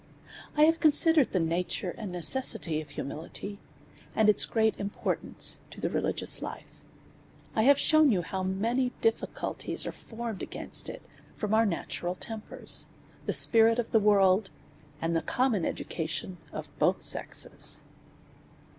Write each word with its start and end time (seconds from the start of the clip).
I 0.57 0.63
have 0.63 0.79
considered 0.79 1.31
the 1.31 1.39
nature 1.39 1.91
and 1.95 2.11
necessity 2.11 2.81
of 2.81 2.89
humi 2.89 3.13
lity;, 3.13 3.57
and 4.15 4.29
its 4.29 4.45
great 4.45 4.79
importance 4.79 5.59
to 5.69 5.77
a 5.79 5.89
rehgious 5.91 6.41
hfe. 6.41 6.63
I 7.55 7.61
have 7.61 7.77
shewn 7.77 8.11
you 8.11 8.23
how 8.23 8.41
many 8.41 8.93
difficulties 9.01 9.85
are 9.85 9.91
formed 9.91 10.41
against 10.41 10.89
it 10.89 11.03
from 11.37 11.53
our 11.53 11.67
natural 11.67 12.15
tempers^ 12.15 12.87
the 13.27 13.33
spirit 13.33 13.77
of 13.77 13.91
the 13.91 13.99
worlds 13.99 14.49
and 14.99 15.15
the 15.15 15.21
common 15.21 15.65
education 15.65 16.37
of 16.51 16.67
both 16.79 17.03
sexes. 17.03 17.81